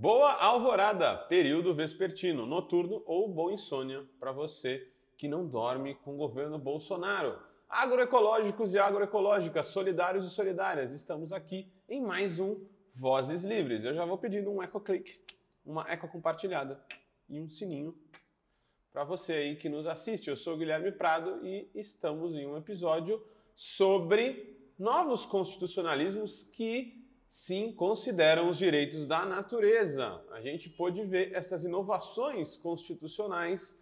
[0.00, 6.16] Boa alvorada, período vespertino, noturno ou boa insônia para você que não dorme com o
[6.16, 7.38] governo Bolsonaro.
[7.68, 13.84] Agroecológicos e agroecológicas, solidários e solidárias, estamos aqui em mais um Vozes Livres.
[13.84, 15.20] Eu já vou pedindo um eco click,
[15.66, 16.82] uma eco compartilhada
[17.28, 17.94] e um sininho
[18.94, 20.30] para você aí que nos assiste.
[20.30, 23.22] Eu sou Guilherme Prado e estamos em um episódio
[23.54, 26.99] sobre novos constitucionalismos que
[27.30, 30.20] sim consideram os direitos da natureza.
[30.32, 33.80] A gente pôde ver essas inovações constitucionais,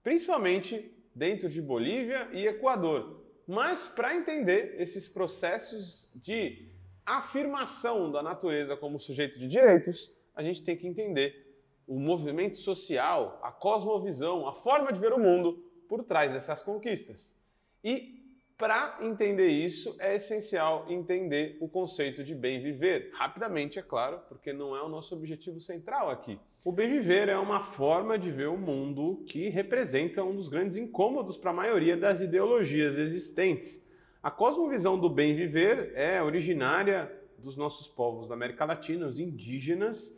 [0.00, 3.20] principalmente dentro de Bolívia e Equador.
[3.48, 6.68] Mas para entender esses processos de
[7.04, 11.44] afirmação da natureza como sujeito de direitos, a gente tem que entender
[11.88, 17.38] o movimento social, a cosmovisão, a forma de ver o mundo por trás dessas conquistas.
[17.82, 18.23] E
[18.56, 23.10] para entender isso, é essencial entender o conceito de bem viver.
[23.12, 26.38] Rapidamente, é claro, porque não é o nosso objetivo central aqui.
[26.64, 30.76] O bem viver é uma forma de ver o mundo que representa um dos grandes
[30.76, 33.84] incômodos para a maioria das ideologias existentes.
[34.22, 40.16] A cosmovisão do bem viver é originária dos nossos povos da América Latina, os indígenas,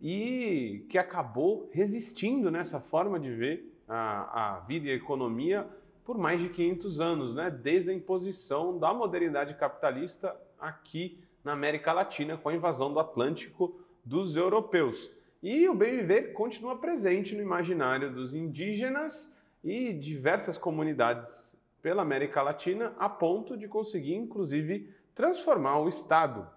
[0.00, 5.66] e que acabou resistindo nessa forma de ver a, a vida e a economia
[6.06, 7.50] por mais de 500 anos, né?
[7.50, 13.80] desde a imposição da modernidade capitalista aqui na América Latina, com a invasão do Atlântico
[14.04, 15.10] dos europeus.
[15.42, 22.40] E o bem viver continua presente no imaginário dos indígenas e diversas comunidades pela América
[22.40, 26.48] Latina, a ponto de conseguir, inclusive, transformar o Estado.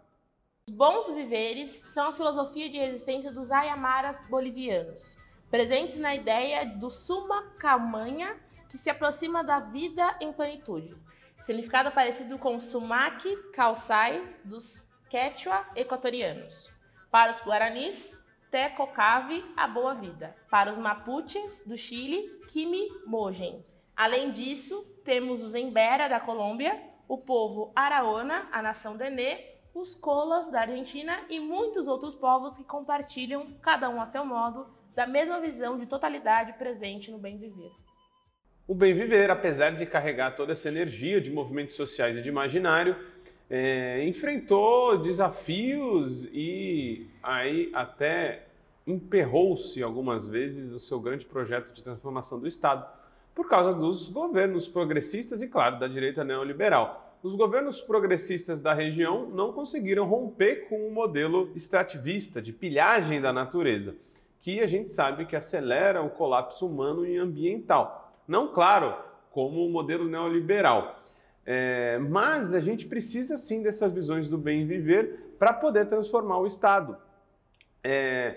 [0.68, 5.18] Os bons viveres são a filosofia de resistência dos ayamaras bolivianos,
[5.50, 8.38] presentes na ideia do suma camanha
[8.70, 10.96] que se aproxima da vida em plenitude.
[11.42, 16.72] Significado parecido com sumac, calçai, dos quechua equatorianos.
[17.10, 18.16] Para os guaranis,
[18.52, 20.36] tecocave, a boa vida.
[20.50, 23.66] Para os mapuches do Chile, kimi mogen.
[23.96, 30.52] Além disso, temos os embera da Colômbia, o povo araona, a nação Denê, os colas
[30.52, 35.40] da Argentina e muitos outros povos que compartilham, cada um a seu modo, da mesma
[35.40, 37.72] visão de totalidade presente no bem viver.
[38.70, 42.96] O bem viver, apesar de carregar toda essa energia de movimentos sociais e de imaginário,
[43.50, 48.44] é, enfrentou desafios e aí até
[48.86, 52.86] emperrou-se algumas vezes o seu grande projeto de transformação do Estado
[53.34, 57.18] por causa dos governos progressistas e, claro, da direita neoliberal.
[57.24, 63.34] Os governos progressistas da região não conseguiram romper com o modelo extrativista de pilhagem da
[63.34, 63.96] natureza,
[64.40, 68.06] que a gente sabe que acelera o colapso humano e ambiental.
[68.30, 68.96] Não, claro,
[69.32, 71.02] como o modelo neoliberal.
[71.44, 76.46] É, mas a gente precisa sim dessas visões do bem viver para poder transformar o
[76.46, 76.96] Estado.
[77.84, 78.36] É,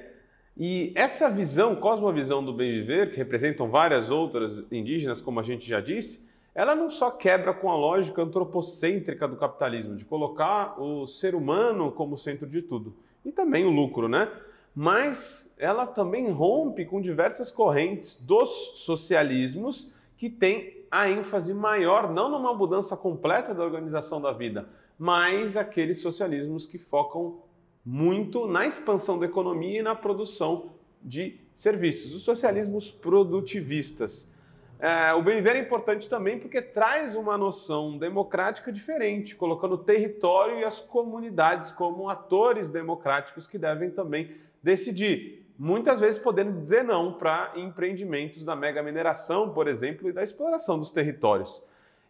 [0.57, 5.69] e essa visão, cosmovisão do bem viver, que representam várias outras indígenas, como a gente
[5.69, 11.07] já disse, ela não só quebra com a lógica antropocêntrica do capitalismo, de colocar o
[11.07, 14.31] ser humano como centro de tudo, e também o lucro, né?
[14.75, 22.31] Mas ela também rompe com diversas correntes dos socialismos que têm a ênfase maior não
[22.31, 24.69] numa mudança completa da organização da vida,
[24.99, 27.41] mas aqueles socialismos que focam
[27.85, 30.73] muito na expansão da economia e na produção
[31.03, 34.31] de serviços, os socialismos produtivistas.
[34.79, 39.79] É, o bem viver é importante também porque traz uma noção democrática diferente, colocando o
[39.79, 46.85] território e as comunidades como atores democráticos que devem também decidir, muitas vezes podendo dizer
[46.85, 51.63] não para empreendimentos da mega mineração, por exemplo, e da exploração dos territórios.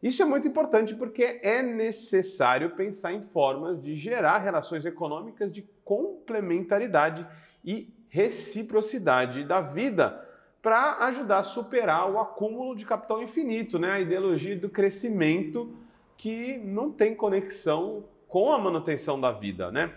[0.03, 5.63] Isso é muito importante porque é necessário pensar em formas de gerar relações econômicas de
[5.85, 7.25] complementaridade
[7.65, 10.29] e reciprocidade da vida
[10.61, 13.93] para ajudar a superar o acúmulo de capital infinito, né?
[13.93, 15.73] a ideologia do crescimento
[16.17, 19.71] que não tem conexão com a manutenção da vida.
[19.71, 19.93] Né?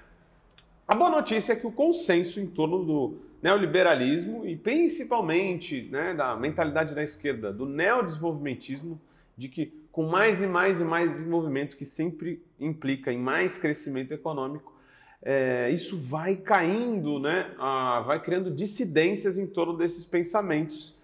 [0.87, 6.35] A boa notícia é que o consenso em torno do neoliberalismo e principalmente né, da
[6.35, 9.01] mentalidade da esquerda, do neodesenvolvimentismo,
[9.35, 14.13] de que com mais e mais e mais desenvolvimento, que sempre implica em mais crescimento
[14.13, 14.73] econômico,
[15.23, 20.95] é, isso vai caindo, né, ah, vai criando dissidências em torno desses pensamentos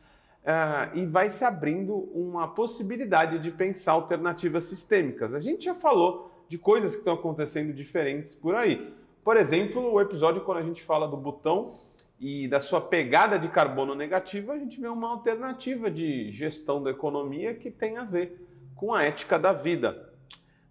[0.46, 5.34] ah, e vai se abrindo uma possibilidade de pensar alternativas sistêmicas.
[5.34, 9.01] A gente já falou de coisas que estão acontecendo diferentes por aí.
[9.24, 11.76] Por exemplo, o episódio quando a gente fala do botão
[12.20, 16.90] e da sua pegada de carbono negativa, a gente vê uma alternativa de gestão da
[16.90, 20.12] economia que tem a ver com a ética da vida.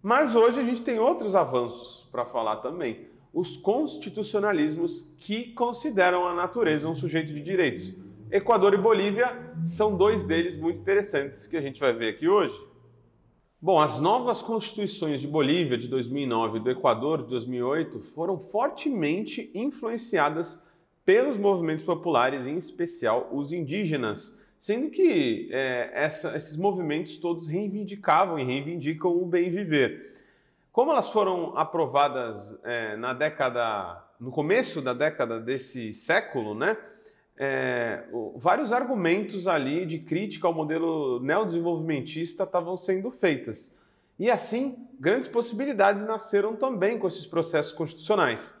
[0.03, 3.09] Mas hoje a gente tem outros avanços para falar também.
[3.33, 7.93] os constitucionalismos que consideram a natureza um sujeito de direitos.
[8.29, 9.33] Equador e Bolívia
[9.65, 12.53] são dois deles muito interessantes que a gente vai ver aqui hoje.
[13.63, 19.51] Bom, as novas constituições de Bolívia de 2009 e do Equador de 2008 foram fortemente
[19.53, 20.59] influenciadas
[21.05, 28.39] pelos movimentos populares, em especial os indígenas, sendo que é, essa, esses movimentos todos reivindicavam
[28.39, 30.11] e reivindicam o bem viver.
[30.71, 36.75] Como elas foram aprovadas é, na década, no começo da década desse século, né?
[37.43, 38.03] É,
[38.35, 43.73] vários argumentos ali de crítica ao modelo neodesenvolvimentista estavam sendo feitas.
[44.19, 48.53] E assim, grandes possibilidades nasceram também com esses processos constitucionais.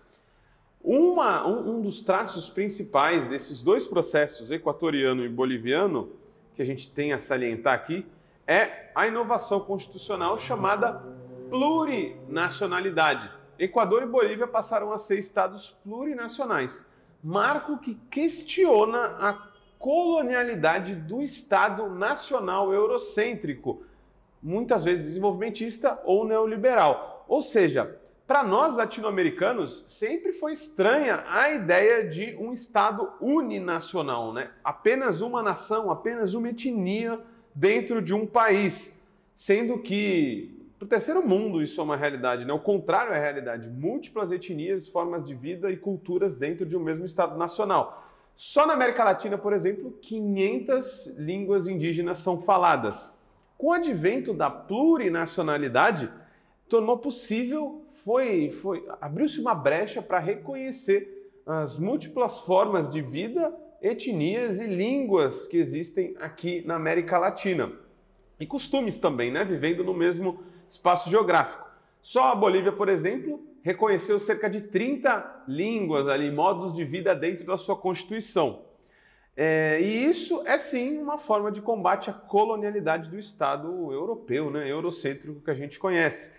[0.83, 6.09] Uma, um, um, dos traços principais desses dois processos, equatoriano e boliviano,
[6.55, 8.03] que a gente tem a salientar aqui,
[8.47, 11.03] é a inovação constitucional chamada
[11.51, 13.29] plurinacionalidade.
[13.59, 16.83] Equador e Bolívia passaram a ser estados plurinacionais,
[17.23, 19.47] marco que questiona a
[19.77, 23.83] colonialidade do Estado nacional eurocêntrico,
[24.41, 27.25] muitas vezes desenvolvimentista ou neoliberal.
[27.27, 34.51] Ou seja, para nós latino-americanos, sempre foi estranha a ideia de um Estado uninacional, né?
[34.63, 37.19] apenas uma nação, apenas uma etnia
[37.53, 38.97] dentro de um país,
[39.35, 42.51] sendo que para o terceiro mundo isso é uma realidade, né?
[42.51, 47.05] o contrário é realidade, múltiplas etnias, formas de vida e culturas dentro de um mesmo
[47.05, 48.03] Estado nacional.
[48.35, 53.15] Só na América Latina, por exemplo, 500 línguas indígenas são faladas.
[53.59, 56.09] Com o advento da plurinacionalidade,
[56.67, 64.59] tornou possível foi, foi abriu-se uma brecha para reconhecer as múltiplas formas de vida, etnias
[64.59, 67.71] e línguas que existem aqui na América Latina.
[68.39, 69.45] E costumes também, né?
[69.45, 71.69] Vivendo no mesmo espaço geográfico.
[72.01, 77.45] Só a Bolívia, por exemplo, reconheceu cerca de 30 línguas ali, modos de vida dentro
[77.45, 78.63] da sua Constituição.
[79.35, 84.69] É, e isso é sim uma forma de combate à colonialidade do Estado europeu, né,
[84.69, 86.33] eurocêntrico que a gente conhece.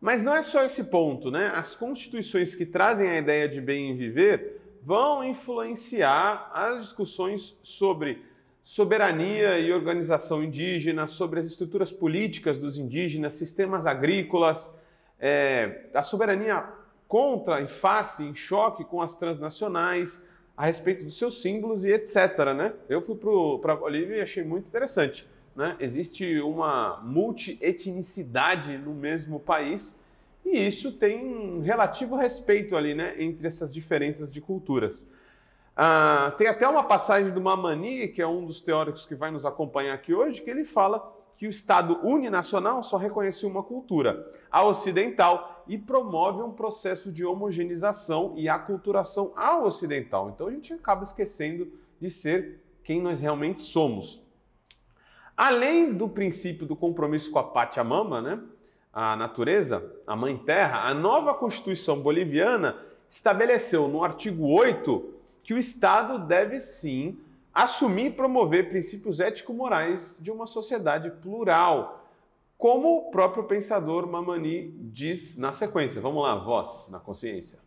[0.00, 1.50] Mas não é só esse ponto, né?
[1.54, 8.22] As constituições que trazem a ideia de bem viver vão influenciar as discussões sobre
[8.68, 14.70] soberania e organização indígena, sobre as estruturas políticas dos indígenas, sistemas agrícolas,
[15.18, 16.68] é, a soberania
[17.06, 20.22] contra, em face, em choque com as transnacionais,
[20.54, 22.16] a respeito dos seus símbolos e etc.
[22.54, 22.74] Né?
[22.90, 23.16] Eu fui
[23.60, 25.26] para a Bolívia e achei muito interessante
[25.58, 25.74] né?
[25.80, 29.98] existe uma multietnicidade no mesmo país
[30.44, 35.04] e isso tem um relativo respeito ali né, entre essas diferenças de culturas.
[35.80, 39.46] Ah, tem até uma passagem do Mamani, que é um dos teóricos que vai nos
[39.46, 44.64] acompanhar aqui hoje, que ele fala que o Estado uninacional só reconhece uma cultura, a
[44.64, 50.30] ocidental, e promove um processo de homogeneização e aculturação ao ocidental.
[50.30, 51.70] Então a gente acaba esquecendo
[52.00, 54.20] de ser quem nós realmente somos.
[55.36, 58.40] Além do princípio do compromisso com a Pachamama, né,
[58.92, 62.76] a natureza, a Mãe Terra, a nova Constituição boliviana
[63.08, 65.17] estabeleceu no artigo 8
[65.48, 67.18] que o Estado deve sim
[67.54, 72.06] assumir e promover princípios ético-morais de uma sociedade plural,
[72.58, 76.02] como o próprio pensador Mamani diz na sequência.
[76.02, 77.60] Vamos lá, voz na consciência.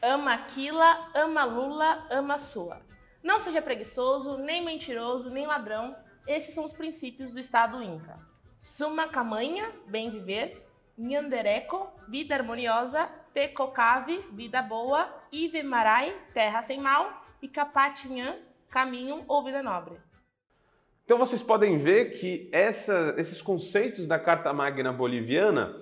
[0.00, 2.80] Ama Aquila, ama Lula, ama sua.
[3.22, 5.94] Não seja preguiçoso, nem mentiroso, nem ladrão,
[6.26, 8.18] esses são os princípios do Estado Inca.
[8.58, 10.66] Suma Camanha, bem viver.
[10.96, 13.10] Nhandereco, vida harmoniosa.
[13.32, 15.08] Tecocave, vida boa.
[15.30, 17.24] Ive Marai, terra sem mal.
[17.40, 18.36] E Capatinhã,
[18.70, 19.94] caminho ou vida nobre.
[21.04, 25.76] Então vocês podem ver que essa, esses conceitos da Carta Magna Boliviana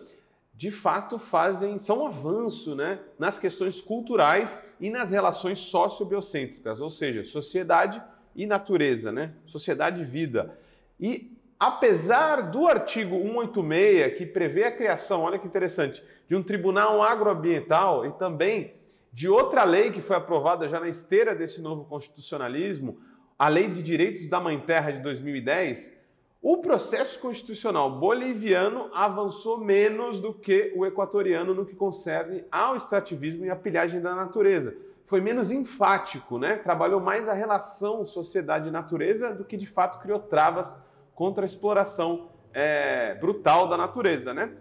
[0.55, 6.91] de fato fazem são um avanço né, nas questões culturais e nas relações sociobiocêntricas, ou
[6.91, 8.03] seja, sociedade
[8.35, 9.33] e natureza, né?
[9.47, 10.59] Sociedade e vida.
[10.99, 17.03] E apesar do artigo 186, que prevê a criação, olha que interessante, de um tribunal
[17.03, 18.73] agroambiental e também
[19.13, 23.01] de outra lei que foi aprovada já na esteira desse novo constitucionalismo,
[23.37, 25.99] a Lei de Direitos da Mãe Terra de 2010,
[26.41, 33.45] o processo constitucional boliviano avançou menos do que o equatoriano no que concerne ao extrativismo
[33.45, 36.55] e à pilhagem da natureza foi menos enfático, né?
[36.55, 40.73] Trabalhou mais a relação sociedade-natureza do que de fato criou travas
[41.13, 44.53] contra a exploração é, brutal da natureza, né?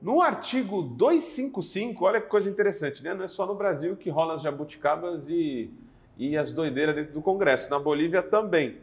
[0.00, 3.12] No artigo 255, olha que coisa interessante, né?
[3.12, 5.70] Não é só no Brasil que rola as jabuticabas e,
[6.16, 8.78] e as doideiras dentro do Congresso, na Bolívia também.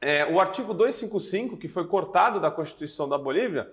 [0.00, 3.70] É, o artigo 255, que foi cortado da Constituição da Bolívia,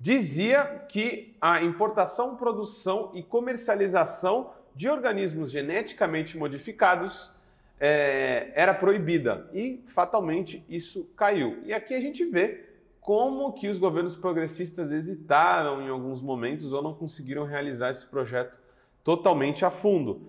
[0.00, 7.32] dizia que a importação, produção e comercialização de organismos geneticamente modificados
[7.78, 11.58] é, era proibida e fatalmente isso caiu.
[11.64, 12.67] E aqui a gente vê
[13.08, 18.60] como que os governos progressistas hesitaram em alguns momentos ou não conseguiram realizar esse projeto
[19.02, 20.20] totalmente a fundo.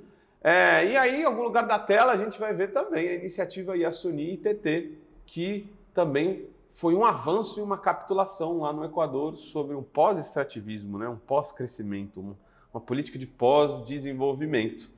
[0.41, 3.75] É, e aí, em algum lugar da tela, a gente vai ver também a iniciativa
[3.75, 9.83] Yasuni ITT, que também foi um avanço e uma capitulação lá no Equador sobre um
[9.83, 11.09] pós-extrativismo, né?
[11.09, 12.33] um pós-crescimento,
[12.73, 14.89] uma política de pós-desenvolvimento.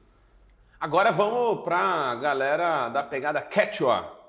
[0.80, 4.20] Agora vamos para a galera da pegada Quechua.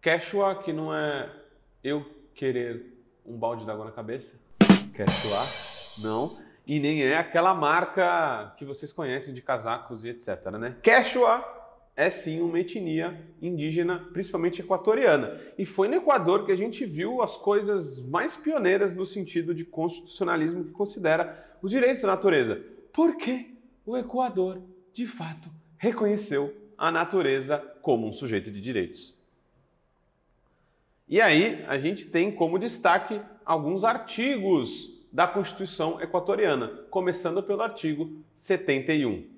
[0.00, 1.28] Quechua, que não é
[1.84, 4.36] eu querer um balde d'água na cabeça.
[4.94, 6.38] Quechua, não.
[6.66, 10.50] E nem é aquela marca que vocês conhecem de casacos e etc.
[10.52, 10.76] Né?
[10.82, 11.44] Quechua
[11.96, 15.38] é sim uma etnia indígena, principalmente equatoriana.
[15.58, 19.64] E foi no Equador que a gente viu as coisas mais pioneiras no sentido de
[19.64, 22.62] constitucionalismo que considera os direitos da natureza.
[22.92, 23.50] Porque
[23.84, 24.62] o Equador,
[24.94, 29.14] de fato, reconheceu a natureza como um sujeito de direitos.
[31.10, 38.22] E aí a gente tem como destaque alguns artigos da Constituição equatoriana, começando pelo artigo
[38.36, 39.28] 71.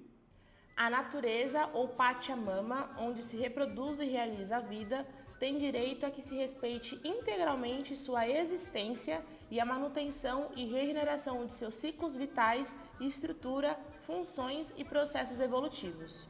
[0.77, 5.07] A natureza ou Pachamama, onde se reproduz e realiza a vida,
[5.41, 11.53] tem direito a que se respeite integralmente sua existência e a manutenção e regeneração de
[11.53, 16.29] seus ciclos vitais, estrutura, funções e processos evolutivos.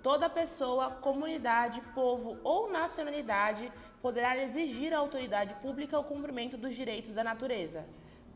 [0.00, 3.72] Toda pessoa, comunidade, povo ou nacionalidade
[4.06, 7.84] poderá exigir à autoridade pública o cumprimento dos direitos da natureza.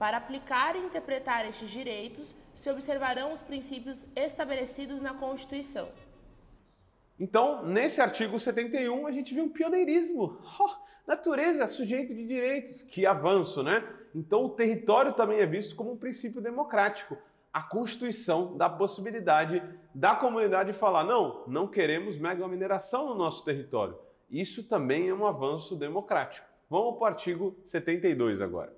[0.01, 5.89] Para aplicar e interpretar estes direitos, se observarão os princípios estabelecidos na Constituição.
[7.21, 10.41] Então, nesse artigo 71, a gente vê um pioneirismo.
[10.59, 10.71] Oh,
[11.07, 13.89] natureza, sujeito de direitos, que avanço, né?
[14.13, 17.17] Então, o território também é visto como um princípio democrático
[17.53, 19.63] a constituição da possibilidade
[19.95, 24.10] da comunidade falar: não, não queremos mega mineração no nosso território.
[24.31, 26.47] Isso também é um avanço democrático.
[26.69, 28.73] Vamos para o artigo 72 agora.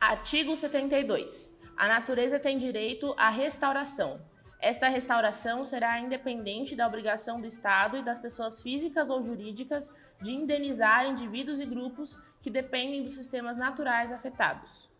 [0.00, 1.54] Artigo 72.
[1.76, 4.20] A natureza tem direito à restauração.
[4.60, 10.30] Esta restauração será independente da obrigação do Estado e das pessoas físicas ou jurídicas de
[10.30, 14.90] indenizar indivíduos e grupos que dependem dos sistemas naturais afetados.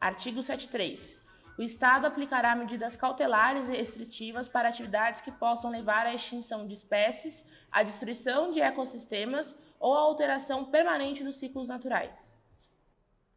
[0.00, 1.25] Artigo 73.
[1.58, 6.74] O Estado aplicará medidas cautelares e restritivas para atividades que possam levar à extinção de
[6.74, 12.36] espécies, à destruição de ecossistemas ou à alteração permanente dos ciclos naturais.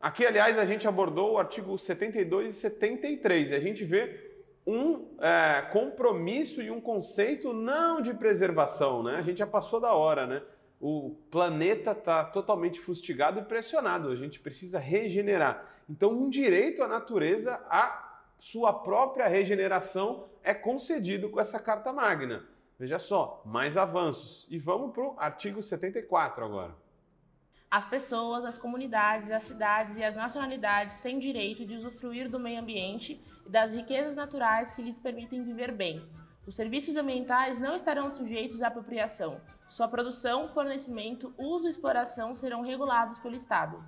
[0.01, 4.29] Aqui, aliás, a gente abordou o artigo 72 e 73 e a gente vê
[4.67, 9.15] um é, compromisso e um conceito não de preservação, né?
[9.15, 10.41] A gente já passou da hora, né?
[10.79, 15.65] O planeta está totalmente fustigado e pressionado, a gente precisa regenerar.
[15.89, 18.08] Então, um direito à natureza, à
[18.39, 22.45] sua própria regeneração, é concedido com essa Carta Magna.
[22.79, 24.47] Veja só, mais avanços.
[24.49, 26.75] E vamos para o artigo 74 agora.
[27.69, 32.61] As pessoas, as comunidades, as cidades e as nacionalidades têm direito de usufruir do meio
[32.61, 36.01] ambiente e das riquezas naturais que lhes permitem viver bem.
[36.47, 39.39] Os serviços ambientais não estarão sujeitos à apropriação.
[39.67, 43.83] Sua produção, fornecimento, uso e exploração serão regulados pelo Estado.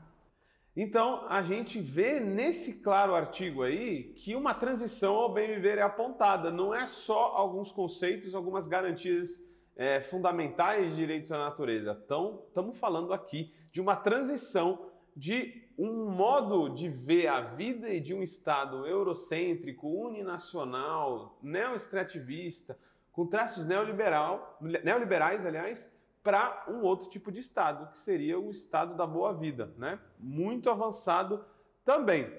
[0.75, 5.81] Então, a gente vê nesse claro artigo aí que uma transição ao bem viver é
[5.81, 6.49] apontada.
[6.49, 9.43] Não é só alguns conceitos, algumas garantias
[9.75, 11.99] é, fundamentais de direitos à natureza.
[12.05, 17.99] Então, estamos falando aqui de uma transição de um modo de ver a vida e
[17.99, 22.77] de um Estado eurocêntrico, uninacional, neo-extrativista,
[23.11, 25.91] com traços neoliberal, neoliberais, aliás,
[26.23, 29.99] para um outro tipo de Estado, que seria o Estado da boa vida, né?
[30.19, 31.43] Muito avançado
[31.83, 32.31] também.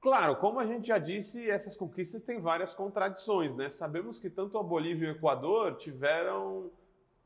[0.00, 3.70] Claro, como a gente já disse, essas conquistas têm várias contradições, né?
[3.70, 6.70] Sabemos que tanto a Bolívia e o Equador tiveram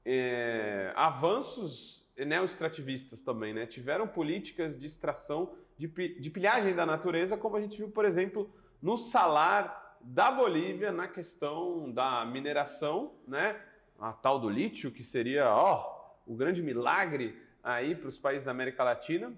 [0.05, 3.67] é, avanços neo-extrativistas também, né?
[3.67, 8.49] Tiveram políticas de extração, de, de pilhagem da natureza, como a gente viu, por exemplo,
[8.81, 13.61] no salar da Bolívia na questão da mineração, né?
[13.99, 15.98] A tal do lítio, que seria, ó,
[16.29, 19.33] o grande milagre aí para os países da América Latina,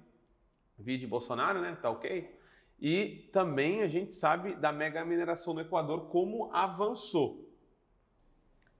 [0.76, 1.78] vide Bolsonaro, né?
[1.80, 2.36] Tá ok?
[2.80, 7.48] E também a gente sabe da mega mineração no Equador como avançou.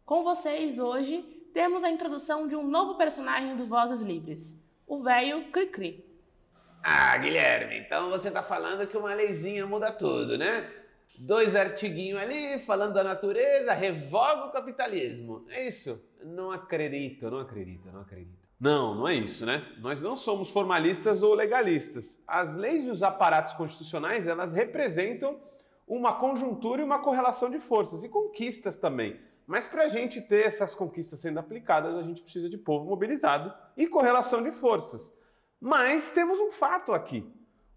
[0.05, 1.23] Com vocês hoje
[1.55, 6.05] temos a introdução de um novo personagem do Vozes Livres, o velho Cricri.
[6.83, 10.80] Ah, Guilherme, então você tá falando que uma leizinha muda tudo, né?
[11.19, 15.45] Dois artiguinhos ali falando da natureza, revoga o capitalismo.
[15.49, 16.02] É isso?
[16.25, 18.40] Não acredito, não acredito, não acredito.
[18.59, 19.67] Não, não é isso, né?
[19.79, 22.21] Nós não somos formalistas ou legalistas.
[22.26, 25.40] As leis e os aparatos constitucionais, elas representam
[25.88, 29.19] uma conjuntura e uma correlação de forças e conquistas também.
[29.47, 33.52] Mas para a gente ter essas conquistas sendo aplicadas, a gente precisa de povo mobilizado
[33.76, 35.12] e correlação de forças.
[35.61, 37.29] Mas temos um fato aqui.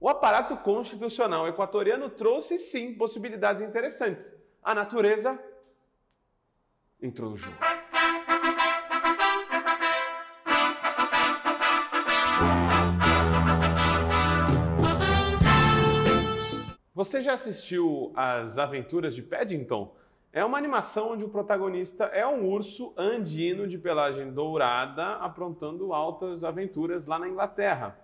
[0.03, 4.35] O aparato constitucional equatoriano trouxe sim possibilidades interessantes.
[4.61, 5.41] A natureza
[7.01, 7.55] entrou no jogo.
[16.93, 19.95] Você já assistiu As Aventuras de Paddington?
[20.33, 26.43] É uma animação onde o protagonista é um urso andino de pelagem dourada aprontando altas
[26.43, 28.02] aventuras lá na Inglaterra.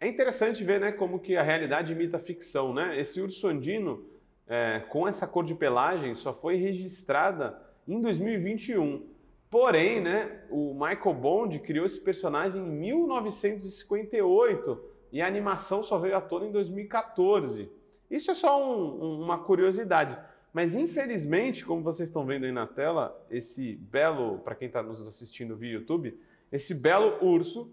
[0.00, 2.72] É interessante ver né, como que a realidade imita a ficção.
[2.72, 3.00] Né?
[3.00, 4.06] Esse urso andino,
[4.46, 9.04] é, com essa cor de pelagem, só foi registrada em 2021.
[9.50, 16.16] Porém, né, o Michael Bond criou esse personagem em 1958 e a animação só veio
[16.16, 17.68] à tona em 2014.
[18.10, 20.16] Isso é só um, uma curiosidade.
[20.52, 25.06] Mas infelizmente, como vocês estão vendo aí na tela, esse belo, para quem está nos
[25.06, 26.18] assistindo via YouTube,
[26.52, 27.70] esse belo urso,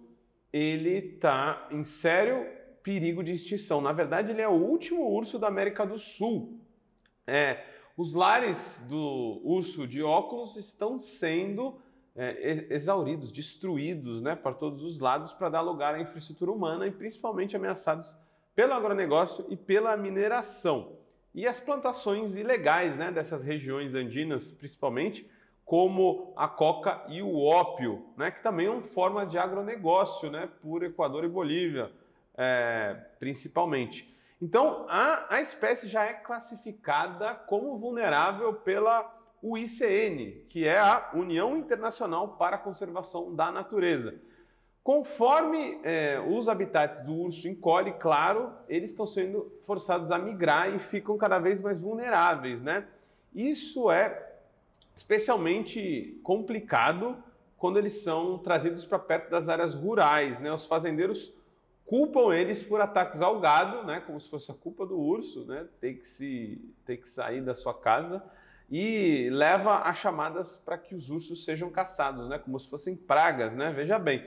[0.57, 2.47] ele está em sério
[2.81, 3.81] perigo de extinção.
[3.81, 6.61] Na verdade, ele é o último urso da América do Sul.
[7.27, 7.61] É,
[7.97, 11.77] os lares do urso de óculos estão sendo
[12.15, 16.91] é, exauridos, destruídos né, para todos os lados para dar lugar à infraestrutura humana e
[16.91, 18.15] principalmente ameaçados
[18.55, 20.93] pelo agronegócio e pela mineração.
[21.33, 25.29] E as plantações ilegais né, dessas regiões andinas, principalmente,
[25.65, 30.47] como a coca e o ópio, né, que também é uma forma de agronegócio né,
[30.61, 31.91] por Equador e Bolívia,
[32.37, 34.15] é, principalmente.
[34.39, 41.57] Então, a, a espécie já é classificada como vulnerável pela UICN, que é a União
[41.57, 44.13] Internacional para a Conservação da Natureza.
[44.83, 50.77] Conforme é, os habitats do urso encolhem, claro, eles estão sendo forçados a migrar e
[50.77, 52.85] ficam cada vez mais vulneráveis, né?
[53.33, 54.24] Isso é
[54.95, 57.17] especialmente complicado
[57.57, 60.51] quando eles são trazidos para perto das áreas rurais, né?
[60.51, 61.33] Os fazendeiros
[61.85, 64.01] culpam eles por ataques ao gado, né?
[64.05, 65.65] Como se fosse a culpa do urso, né?
[65.79, 68.23] Ter que se ter que sair da sua casa
[68.69, 72.39] e leva a chamadas para que os ursos sejam caçados, né?
[72.39, 73.71] Como se fossem pragas, né?
[73.71, 74.25] Veja bem.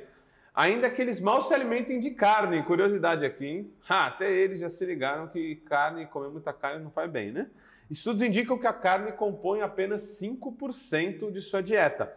[0.54, 3.72] Ainda que eles mal se alimentem de carne, curiosidade aqui, hein?
[3.88, 7.48] Ha, até eles já se ligaram que carne, comer muita carne não faz bem, né?
[7.90, 12.14] Estudos indicam que a carne compõe apenas 5% de sua dieta.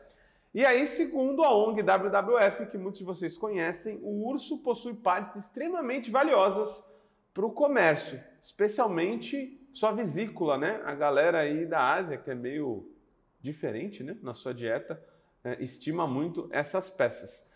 [0.53, 5.37] E aí, segundo a ONG WWF, que muitos de vocês conhecem, o urso possui partes
[5.37, 6.91] extremamente valiosas
[7.33, 10.81] para o comércio, especialmente sua vesícula, né?
[10.83, 12.91] A galera aí da Ásia, que é meio
[13.39, 14.17] diferente né?
[14.21, 15.01] na sua dieta,
[15.43, 17.47] é, estima muito essas peças.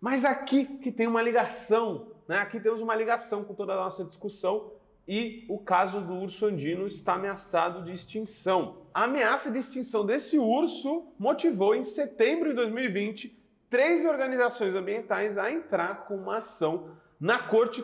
[0.00, 2.38] Mas aqui que tem uma ligação, né?
[2.38, 4.72] aqui temos uma ligação com toda a nossa discussão
[5.06, 8.78] e o caso do urso andino está ameaçado de extinção.
[8.92, 13.38] A ameaça de extinção desse urso motivou em setembro de 2020
[13.68, 16.90] três organizações ambientais a entrar com uma ação
[17.20, 17.82] na Corte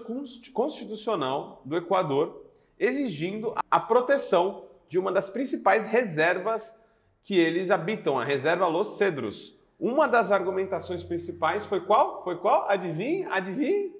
[0.53, 2.45] Constitucional do Equador,
[2.79, 6.81] exigindo a proteção de uma das principais reservas
[7.23, 12.23] que eles habitam, a reserva Los Cedros, uma das argumentações principais foi qual?
[12.23, 12.69] Foi qual?
[12.69, 13.25] Adivinhe?
[13.25, 14.00] Adivinhe?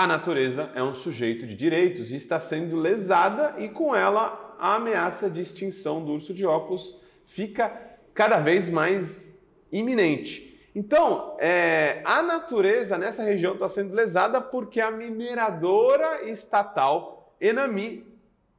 [0.00, 4.76] A natureza é um sujeito de direitos e está sendo lesada, e com ela a
[4.76, 7.70] ameaça de extinção do urso de óculos fica
[8.14, 9.38] cada vez mais
[9.70, 10.58] iminente.
[10.74, 18.06] Então, é, a natureza nessa região está sendo lesada porque a mineradora estatal Enami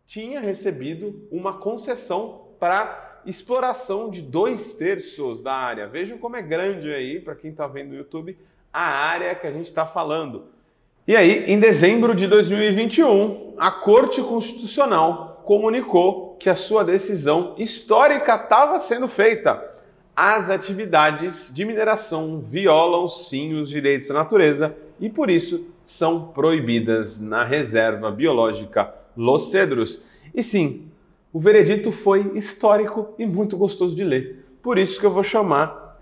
[0.06, 5.88] tinha recebido uma concessão para exploração de dois terços da área.
[5.88, 8.38] Vejam como é grande aí, para quem está vendo no YouTube,
[8.71, 10.61] a área que a gente está falando.
[11.08, 18.36] E aí, em dezembro de 2021, a Corte Constitucional comunicou que a sua decisão histórica
[18.36, 19.68] estava sendo feita.
[20.16, 27.20] As atividades de mineração violam sim os direitos da natureza e por isso são proibidas
[27.20, 30.06] na reserva biológica Los Cedros.
[30.36, 30.88] E sim,
[31.34, 34.46] o veredito foi histórico e muito gostoso de ler.
[34.62, 36.00] Por isso que eu vou chamar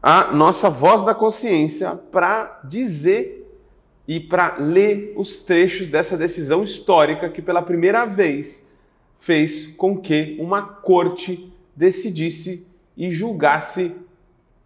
[0.00, 3.38] a nossa voz da consciência para dizer
[4.08, 8.66] e para ler os trechos dessa decisão histórica que pela primeira vez
[9.20, 12.66] fez com que uma corte decidisse
[12.96, 13.94] e julgasse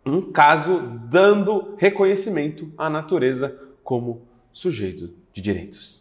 [0.07, 6.01] um caso dando reconhecimento à natureza como sujeito de direitos.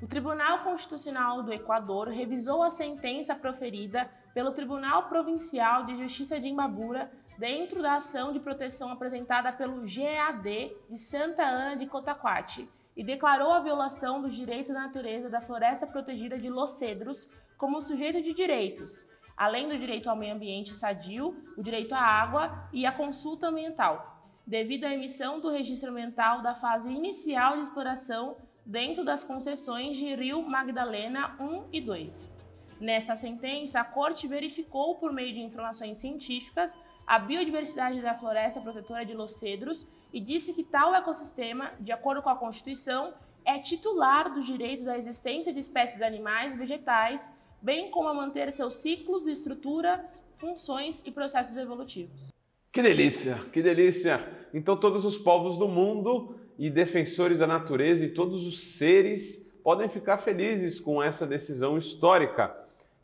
[0.00, 6.48] O Tribunal Constitucional do Equador revisou a sentença proferida pelo Tribunal Provincial de Justiça de
[6.48, 7.10] Imbabura
[7.42, 13.50] dentro da ação de proteção apresentada pelo GAD de Santa Ana de Cotaquate e declarou
[13.50, 17.28] a violação dos direitos da natureza da floresta protegida de Los Cedros
[17.58, 19.04] como sujeito de direitos,
[19.36, 24.24] além do direito ao meio ambiente sadio, o direito à água e à consulta ambiental,
[24.46, 30.14] devido à emissão do registro ambiental da fase inicial de exploração dentro das concessões de
[30.14, 32.32] Rio Magdalena 1 e 2.
[32.78, 39.04] Nesta sentença, a Corte verificou, por meio de informações científicas, a biodiversidade da floresta protetora
[39.04, 44.32] de Los Cedros e disse que tal ecossistema, de acordo com a Constituição, é titular
[44.32, 50.24] dos direitos à existência de espécies animais, vegetais, bem como a manter seus ciclos, estruturas,
[50.36, 52.32] funções e processos evolutivos.
[52.72, 54.26] Que delícia, que delícia!
[54.54, 59.88] Então todos os povos do mundo e defensores da natureza e todos os seres podem
[59.88, 62.56] ficar felizes com essa decisão histórica,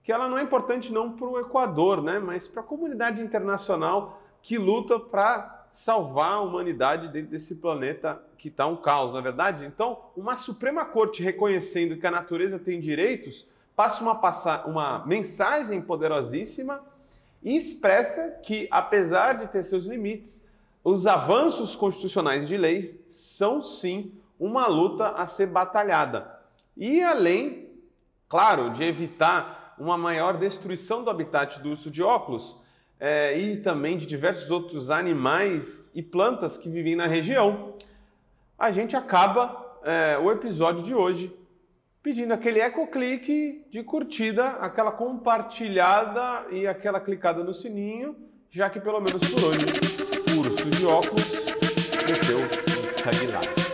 [0.08, 4.22] que ela não é importante não para o Equador, né, mas para a comunidade internacional
[4.40, 9.22] que luta para salvar a humanidade dentro desse planeta que está um caos, na é
[9.22, 9.66] verdade?
[9.66, 15.82] Então, uma Suprema Corte reconhecendo que a natureza tem direitos, passa uma, passa uma mensagem
[15.82, 16.80] poderosíssima
[17.42, 20.42] e expressa que, apesar de ter seus limites,
[20.82, 26.34] os avanços constitucionais de lei são sim uma luta a ser batalhada.
[26.74, 27.68] E além,
[28.26, 32.58] claro, de evitar uma maior destruição do habitat do urso de óculos,
[33.00, 37.74] é, e também de diversos outros animais e plantas que vivem na região,
[38.58, 41.32] a gente acaba é, o episódio de hoje
[42.02, 48.16] pedindo aquele eco-clique de curtida, aquela compartilhada e aquela clicada no sininho,
[48.50, 49.66] já que pelo menos por hoje
[50.34, 51.30] o urso de óculos
[52.06, 52.38] desceu
[52.98, 53.67] segue lá.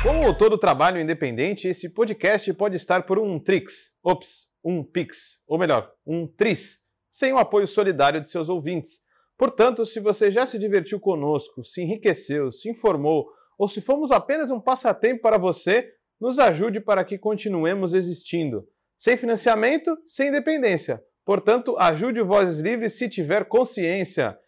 [0.00, 5.58] Como todo trabalho independente, esse podcast pode estar por um Trix, ops, um Pix, ou
[5.58, 6.78] melhor, um Tris,
[7.10, 9.00] sem o apoio solidário de seus ouvintes.
[9.36, 14.50] Portanto, se você já se divertiu conosco, se enriqueceu, se informou, ou se fomos apenas
[14.50, 18.68] um passatempo para você, nos ajude para que continuemos existindo.
[18.96, 21.02] Sem financiamento, sem independência.
[21.24, 24.38] Portanto, ajude o Vozes Livres se tiver consciência.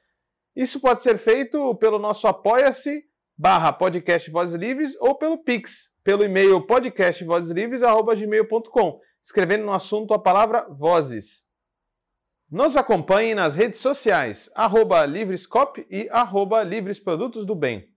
[0.54, 3.10] Isso pode ser feito pelo nosso Apoia-se
[3.40, 10.66] barra podcast Vozes Livres ou pelo Pix, pelo e-mail podcastvozeslivres.gmail.com, escrevendo no assunto a palavra
[10.68, 11.42] Vozes.
[12.50, 17.88] Nos acompanhe nas redes sociais, arroba Livrescop e arroba Livres Produtos do Bem.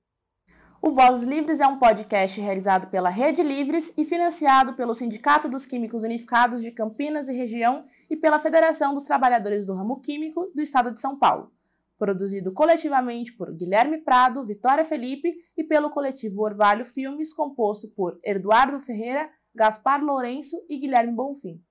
[0.82, 5.66] O Vozes Livres é um podcast realizado pela Rede Livres e financiado pelo Sindicato dos
[5.66, 10.62] Químicos Unificados de Campinas e Região e pela Federação dos Trabalhadores do Ramo Químico do
[10.62, 11.52] Estado de São Paulo
[11.98, 18.80] produzido coletivamente por Guilherme Prado, Vitória Felipe e pelo coletivo Orvalho Filmes, composto por Eduardo
[18.80, 21.62] Ferreira, Gaspar Lourenço e Guilherme Bonfim.